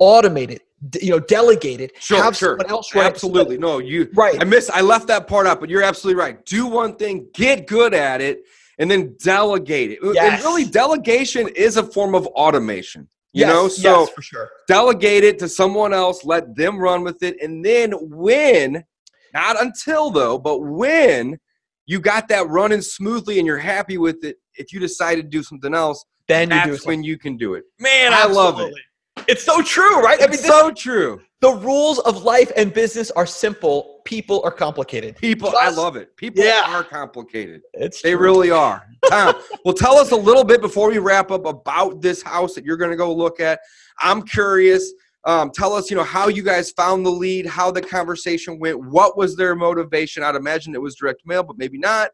[0.00, 0.62] automate it,
[1.00, 2.58] you know, delegate it, Sure, have sure.
[2.58, 2.94] someone else.
[2.96, 3.58] Absolutely.
[3.58, 4.40] No, you Right.
[4.40, 6.44] I missed I left that part out, but you're absolutely right.
[6.44, 8.42] Do one thing, get good at it,
[8.78, 9.98] and then delegate it.
[10.02, 13.08] And really delegation is a form of automation.
[13.32, 14.50] You Yes, know, so yes, for sure.
[14.68, 18.84] delegate it to someone else, let them run with it, and then when,
[19.32, 21.38] not until though, but when
[21.86, 25.42] you got that running smoothly and you're happy with it, if you decide to do
[25.42, 27.64] something else, Then you do that's when you can do it.
[27.80, 28.72] Man, I love it.
[29.26, 30.18] It's so true, right?
[30.20, 31.20] I mean, It's this- so true.
[31.44, 34.00] The rules of life and business are simple.
[34.06, 35.14] People are complicated.
[35.16, 36.16] People, I love it.
[36.16, 36.64] People Yeah.
[36.68, 37.60] are complicated.
[37.74, 38.22] It's They true.
[38.22, 38.82] really are.
[39.10, 42.64] Tom, well, tell us a little bit before we wrap up about this house that
[42.64, 43.60] you're going to go look at.
[44.00, 44.90] I'm curious.
[45.26, 48.82] Um, tell us, you know, how you guys found the lead, how the conversation went,
[48.82, 50.22] what was their motivation?
[50.22, 52.10] I'd imagine it was direct mail, but maybe not.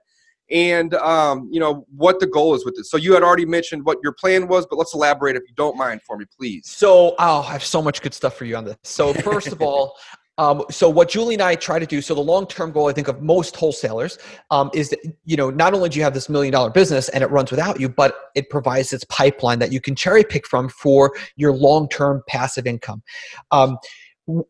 [0.50, 2.90] And um, you know what the goal is with this.
[2.90, 5.76] So you had already mentioned what your plan was, but let's elaborate if you don't
[5.76, 6.68] mind for me, please.
[6.68, 8.76] So, oh, I have so much good stuff for you on this.
[8.82, 9.96] So, first of all,
[10.38, 12.00] um, so what Julie and I try to do.
[12.00, 14.18] So, the long-term goal, I think, of most wholesalers
[14.50, 17.28] um, is that you know not only do you have this million-dollar business and it
[17.28, 21.12] runs without you, but it provides its pipeline that you can cherry pick from for
[21.36, 23.02] your long-term passive income.
[23.52, 23.78] Um,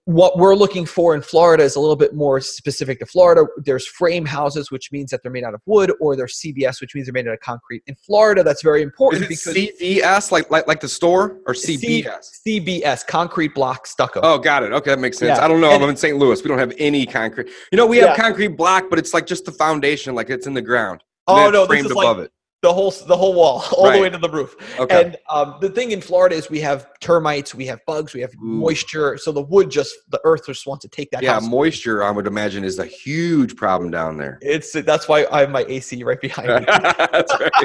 [0.04, 3.44] what we're looking for in Florida is a little bit more specific to Florida.
[3.58, 6.94] There's frame houses, which means that they're made out of wood, or there's CBS, which
[6.94, 7.82] means they're made out of concrete.
[7.86, 11.76] In Florida, that's very Is important because CVS like like like the store or C-
[11.76, 12.40] CBS?
[12.46, 14.20] CBS, concrete block stucco.
[14.22, 14.72] Oh, got it.
[14.72, 15.38] Okay, that makes sense.
[15.38, 15.44] Yeah.
[15.44, 15.70] I don't know.
[15.70, 16.16] And- I'm in St.
[16.18, 16.42] Louis.
[16.42, 17.48] We don't have any concrete.
[17.72, 18.16] You know, we have Yeah.
[18.16, 21.02] concrete block, but it's like just the foundation, like it's in the ground.
[21.26, 22.32] Oh, no, it's this framed is like- above it.
[22.62, 23.96] The whole the whole wall, all Right.
[23.96, 24.54] the way to the roof.
[24.78, 25.04] Okay.
[25.04, 28.32] And um, the thing in Florida is we have termites, we have bugs, we have
[28.34, 28.44] Ooh.
[28.46, 29.16] moisture.
[29.16, 31.48] So the wood just the earth just wants to take that yeah, house.
[31.48, 32.02] moisture.
[32.02, 34.38] I would imagine is a huge problem down there.
[34.42, 36.66] It's that's why I have my AC right behind me.
[37.12, 37.50] That's right.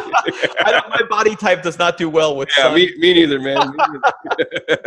[0.65, 2.75] I don't, my body type does not do well with yeah, sun.
[2.75, 3.71] me, me neither, man.
[3.71, 4.81] Me neither.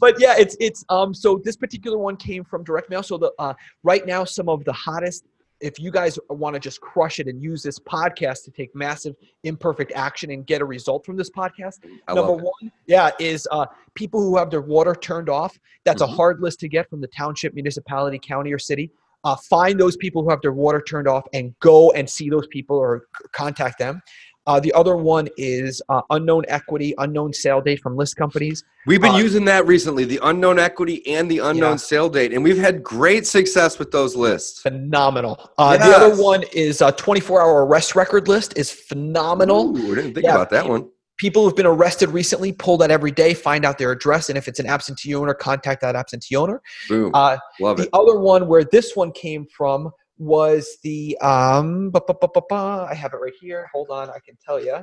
[0.00, 1.14] but yeah, it's it's um.
[1.14, 3.02] So this particular one came from direct mail.
[3.02, 3.54] So the uh,
[3.84, 5.24] right now some of the hottest.
[5.60, 9.14] If you guys want to just crush it and use this podcast to take massive
[9.44, 12.42] imperfect action and get a result from this podcast, I number it.
[12.44, 15.58] one, yeah, is uh, people who have their water turned off.
[15.84, 16.12] That's Mhm.
[16.12, 18.90] a hard list to get from the township, municipality, county, or city.
[19.24, 22.46] Uh, find those people who have their water turned off and go and see those
[22.48, 24.02] people or contact them.
[24.46, 28.62] Uh, the other one is uh, unknown equity, unknown sale date from list companies.
[28.86, 31.76] We've been Uh, using that recently, the unknown equity and the unknown Yeah.
[31.76, 34.60] sale date, and we've had great success with those lists.
[34.62, 35.50] Phenomenal.
[35.58, 39.76] Uh, The other one is a 24 hour arrest record list is phenomenal.
[39.76, 40.86] Ooh, I didn't think Yeah, about that one.
[41.18, 44.46] People who've been arrested recently pull that every day, find out their address, and if
[44.48, 46.60] it's an absentee owner, contact that absentee owner.
[46.88, 47.10] Boom.
[47.14, 47.88] Uh, love the it.
[47.94, 53.68] other one where this one came from was the um I have it right here.
[53.72, 54.78] Hold on, I can tell you.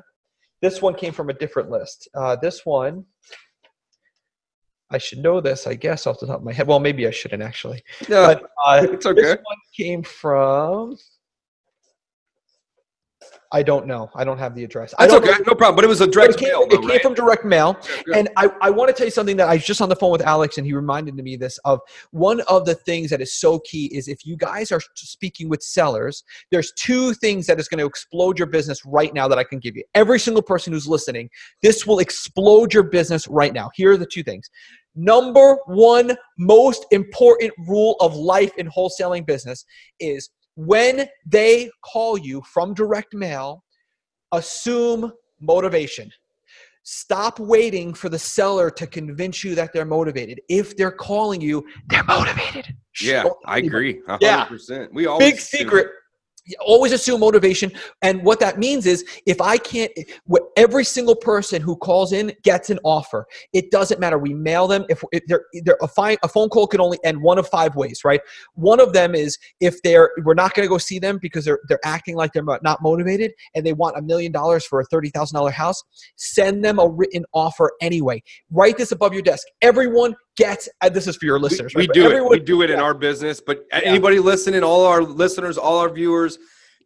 [0.62, 2.08] This one came from a different list.
[2.15, 3.06] Uh, this one,
[4.89, 6.67] I should know this, I guess, off the top of my head.
[6.67, 7.84] Well, maybe I shouldn't actually.
[8.08, 9.22] Yeah, But uh, it's okay.
[9.22, 10.96] this one came from.
[13.53, 14.09] I don't know.
[14.15, 14.93] I don't have the address.
[14.97, 15.37] I That's don't okay.
[15.39, 15.75] know- No problem.
[15.75, 17.01] But it was a direct it came, mail, it came right?
[17.01, 17.77] from direct mail.
[18.03, 18.15] Good.
[18.17, 20.11] And I, I want to tell you something that I was just on the phone
[20.11, 21.79] with Alex and he reminded me this of
[22.11, 25.61] one of the things that is so key is if you guys are speaking with
[25.61, 29.43] sellers, there's two things that is going to explode your business right now that I
[29.43, 29.83] can give you.
[29.93, 31.29] Every single person who's listening,
[31.61, 33.69] this will explode your business right now.
[33.75, 34.49] Here are the two things.
[34.95, 39.65] Number one most important rule of life in wholesaling business
[39.99, 43.63] is when they call you from direct mail,
[44.31, 46.11] assume motivation.
[46.83, 50.41] Stop waiting for the seller to convince you that they're motivated.
[50.49, 52.75] If they're calling you, they're motivated.
[53.01, 54.01] Yeah, I agree.
[54.19, 54.45] Yeah.
[54.45, 54.89] 100%.
[54.91, 55.87] We always Big secret.
[56.60, 59.91] Always assume motivation, and what that means is if I can't,
[60.29, 63.25] wh- every single person who calls in gets an offer.
[63.53, 64.17] It doesn't matter.
[64.17, 64.86] We mail them.
[64.89, 67.75] If, if they're, they're a, fine, a phone call can only end one of five
[67.75, 68.19] ways, right?
[68.56, 71.60] One of them is if they're we're not going to go see them because they're
[71.69, 75.10] they're acting like they're not motivated and they want a million dollars for a thirty
[75.10, 75.82] thousand dollar house.
[76.15, 78.21] Send them a written offer anyway.
[78.51, 79.47] Write this above your desk.
[79.62, 81.74] Everyone And this is for your listeners.
[81.76, 81.88] we right?
[81.89, 82.30] But do it.
[82.30, 83.39] We do it in our business.
[83.46, 86.38] But anybody listening, all our listeners, all our viewers,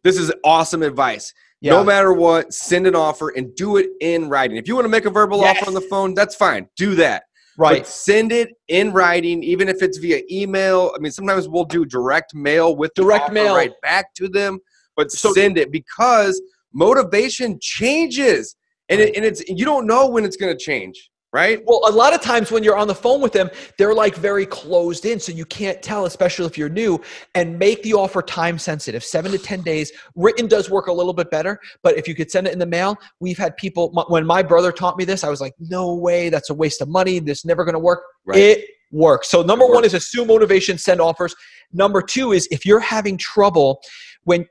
[0.04, 1.32] this is awesome advice.
[1.60, 1.72] Yeah.
[1.72, 4.56] No matter what, send an offer and do it in writing.
[4.58, 5.56] If you want to make a verbal Yes.
[5.56, 6.68] offer on the phone, that's fine.
[6.76, 7.24] Do that.
[7.56, 7.78] right.
[7.80, 10.92] But send it in writing, even if it's via email.
[10.94, 13.56] I mean, sometimes we'll do direct mail with the Direct mail.
[13.56, 14.60] right back to them.
[14.96, 16.40] But So- send it because
[16.72, 18.54] motivation changes,
[18.88, 21.62] and it, and it's you don't know when it's going to change, right?
[21.66, 24.46] Well, a lot of times when you're on the phone with them, they're like very
[24.46, 27.00] closed in, so you can't tell, especially if you're new.
[27.34, 29.92] And make the offer time sensitive, seven to ten days.
[30.14, 32.66] Written does work a little bit better, but if you could send it in the
[32.66, 33.90] mail, we've had people.
[34.08, 36.88] When my brother taught me this, I was like, "No way, that's a waste of
[36.88, 37.18] money.
[37.18, 38.38] This is never going to work." Right.
[38.38, 39.28] It works.
[39.28, 41.34] So number one is assume motivation, send offers.
[41.72, 43.80] Number two is if you're having trouble
[44.24, 44.46] when.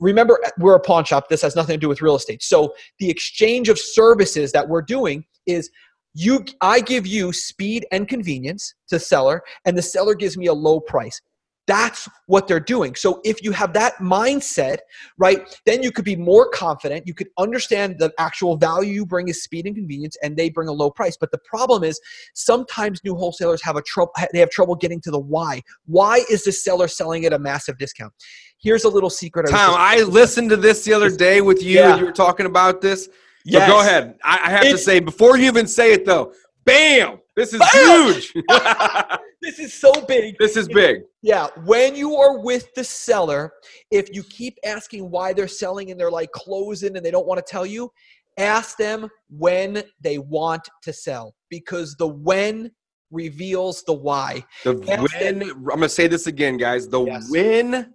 [0.00, 1.28] Remember, we're a pawn shop.
[1.28, 2.42] This has nothing to do with real estate.
[2.42, 5.70] So the exchange of services that we're doing is
[6.14, 10.52] you i give you speed and convenience to seller and the seller gives me a
[10.52, 11.20] low price.
[11.68, 12.96] That's what they're doing.
[12.96, 14.78] So if you have that mindset
[15.16, 17.06] right then you could be more confident.
[17.06, 20.68] You could understand the actual value you bring is speed and convenience and they bring
[20.68, 21.16] a low price.
[21.16, 22.00] But the problem is
[22.34, 25.62] sometimes new wholesalers have a trouble they have trouble getting to the why.
[25.86, 28.12] Why is the seller selling at a massive discount?
[28.58, 31.78] Here's a little secret was Tom, I listened to this the other day with you,
[31.78, 31.92] Yeah.
[31.92, 33.08] and you were talking about this.
[33.46, 33.68] So Yes.
[33.68, 34.18] go ahead.
[34.24, 36.32] I, I have to say, before you even say it, though,
[36.64, 37.18] bam!
[37.34, 38.14] This is Bam!
[38.14, 38.32] huge.
[39.42, 41.00] this is so big this is big.
[41.22, 43.52] Yeah, when you are with the seller,
[43.90, 47.44] if you keep asking why they're selling and they're like closing and they don't want
[47.44, 47.90] to tell you,
[48.38, 52.70] ask them when they want to sell because the when
[53.10, 54.44] reveals the why.
[54.64, 55.38] The when.
[55.40, 55.50] win.
[55.50, 56.88] I'm gonna say this again, guys.
[56.88, 57.28] The Yes.
[57.30, 57.94] win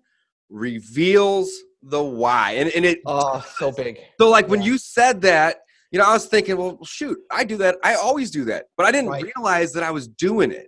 [0.50, 1.52] reveals
[1.84, 3.00] the why, and and it.
[3.06, 4.00] Oh, so big.
[4.20, 5.58] So like when you said that,
[5.92, 7.78] you know, I was thinking, well, shoot, I do that.
[7.84, 9.24] I always do that, but I didn't Right.
[9.36, 10.68] realize that I was doing it.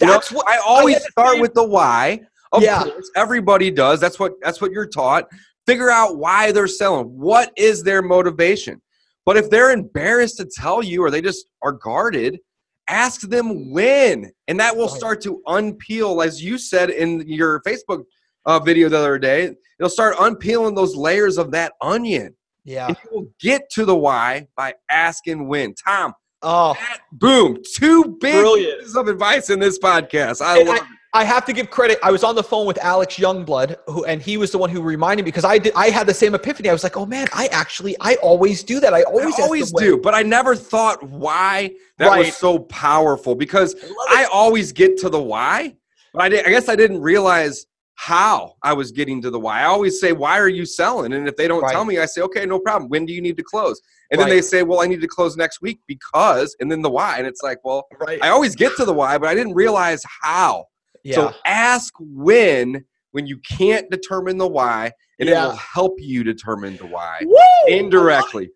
[0.00, 2.20] You know, That's what I always the start same- with the why.
[2.52, 2.82] Of Yeah.
[2.82, 4.00] course, everybody does.
[4.00, 5.28] That's what that's what you're taught.
[5.66, 7.06] Figure out why they're selling.
[7.06, 8.80] What is their motivation?
[9.26, 12.40] But if they're embarrassed to tell you or they just are guarded,
[12.88, 14.32] ask them when.
[14.48, 18.04] And that will start to unpeel, as you said in your Facebook
[18.48, 19.54] uh, video the other day.
[19.78, 22.34] It'll start unpeeling those layers of that onion.
[22.64, 22.88] Yeah.
[22.88, 25.74] And you will get to the why by asking when.
[25.74, 28.78] Tom, Oh, that, boom, two big Brilliant.
[28.80, 30.40] pieces of advice in this podcast.
[30.40, 31.98] I And love I- I have to give credit.
[32.02, 34.82] I was on the phone with Alex Youngblood, who, and he was the one who
[34.82, 35.72] reminded me because I did.
[35.74, 36.68] I had the same epiphany.
[36.68, 38.92] I was like, "Oh man, I actually, I always do that.
[38.92, 42.26] I always, I always them when." do, but I never thought why that Right.
[42.26, 43.74] was so powerful because
[44.10, 45.74] I I always get to the why,
[46.12, 47.64] but I, did, I guess I didn't realize
[47.98, 49.62] how I was getting to the why.
[49.62, 51.72] I always say, "Why are you selling?" And if they don't Right.
[51.72, 52.88] tell me, I say, "Okay, no problem.
[52.88, 53.80] When do you need to close?"
[54.12, 56.90] And then they say, "Well, I need to close next week because," and then the
[56.90, 58.20] why, and it's like, well, right.
[58.22, 60.66] I always get to the why, but I didn't realize how.
[61.02, 61.14] yeah.
[61.16, 66.76] So ask when when you can't determine the why, and it will help you determine
[66.76, 67.36] the why Woo!
[67.66, 68.50] indirectly.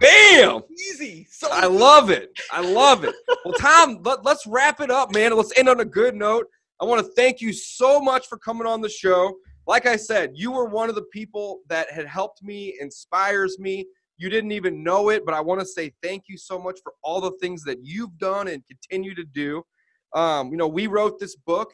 [0.00, 0.62] Bam!
[0.70, 1.26] Easy.
[1.30, 2.30] So I love it.
[2.52, 3.14] I love it.
[3.44, 5.36] Well, Tom, let, us wrap it up, man.
[5.36, 6.46] Let's end on a good note.
[6.80, 9.34] I want to thank you so much for coming on the show.
[9.66, 13.86] Like I said, you were one of the people that had helped me, inspires me.
[14.16, 16.92] You didn't even know it, but I want to say thank you so much for
[17.02, 19.62] all the things that you've done and continue to do.
[20.14, 21.72] Um, you know, we wrote this book.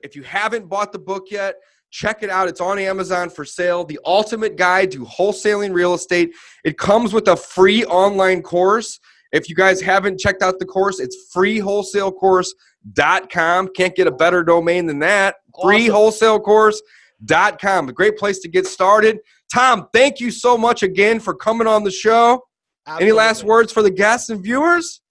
[0.00, 1.56] If you haven't bought the book yet,
[1.90, 2.48] check it out.
[2.48, 3.84] It's on Amazon for sale.
[3.84, 6.34] The Ultimate Guide to Wholesaling Real Estate.
[6.64, 8.98] It comes with a free online course.
[9.32, 13.68] If you guys haven't checked out the course, it's freewholesalecourse.com.
[13.68, 15.36] Can't get a better domain than that.
[15.54, 15.70] Awesome.
[15.70, 17.88] Freewholesalecourse.com.
[17.88, 19.20] A great place to get started.
[19.52, 22.42] Tom, thank you so much again for coming on the show.
[22.86, 25.02] Any last words for the guests and viewers?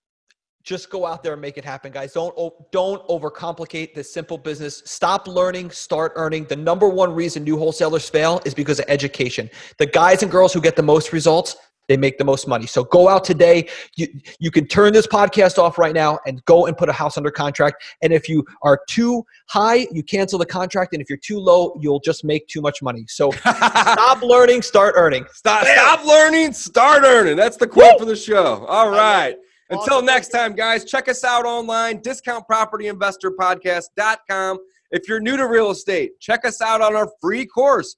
[0.63, 2.13] Just go out there and make it happen, guys.
[2.13, 2.35] Don't
[2.71, 4.83] don't overcomplicate this simple business.
[4.85, 6.45] Stop learning, start earning.
[6.45, 9.49] The number one reason new wholesalers fail is because of education.
[9.77, 11.55] The guys and girls who get the most results
[11.89, 12.65] they make the most money.
[12.65, 13.67] So go out today.
[13.97, 14.07] You,
[14.39, 17.31] you can turn this podcast off right now and go and put a house under
[17.31, 17.83] contract.
[18.01, 20.93] And if you are too high, you cancel the contract.
[20.93, 23.03] And if you're too low, you'll just make too much money.
[23.09, 25.25] So stop learning, start earning.
[25.33, 27.35] Stop, stop learning, start earning.
[27.35, 27.99] That's the quote Woo!
[27.99, 28.65] for the show.
[28.67, 29.35] All right.
[29.71, 34.57] Until next time, guys, check us out online, discountpropertyinvestorpodcast.com.
[34.91, 37.95] If you're new to real estate, check us out on our free course,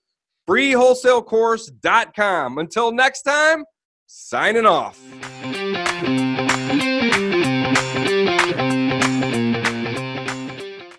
[0.49, 2.57] freewholesalecourse.com.
[2.57, 3.63] Until next time,
[4.13, 4.99] signing off.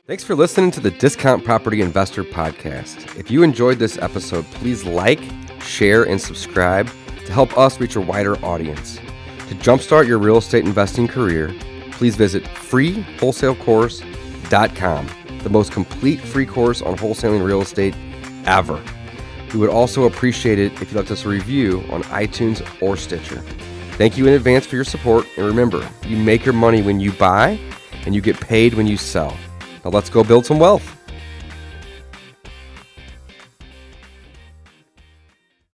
[0.07, 3.19] Thanks for listening to the Discount Property Investor Podcast.
[3.19, 5.21] If you enjoyed this episode, please like,
[5.61, 6.89] share, and subscribe
[7.27, 8.97] to help us reach a wider audience.
[9.49, 11.55] To jumpstart your real estate investing career,
[11.91, 15.09] please visit freewholesalecourse.com,
[15.43, 17.95] the most complete free course on wholesaling real estate
[18.47, 18.83] ever.
[19.53, 23.41] We would also appreciate it if you left us a review on iTunes or Stitcher.
[23.99, 27.13] Thank you in advance for your support, and remember, you make your money when you
[27.13, 27.59] buy,
[28.07, 29.37] and you get paid when you sell.
[29.85, 31.02] Now let's go build some wealth.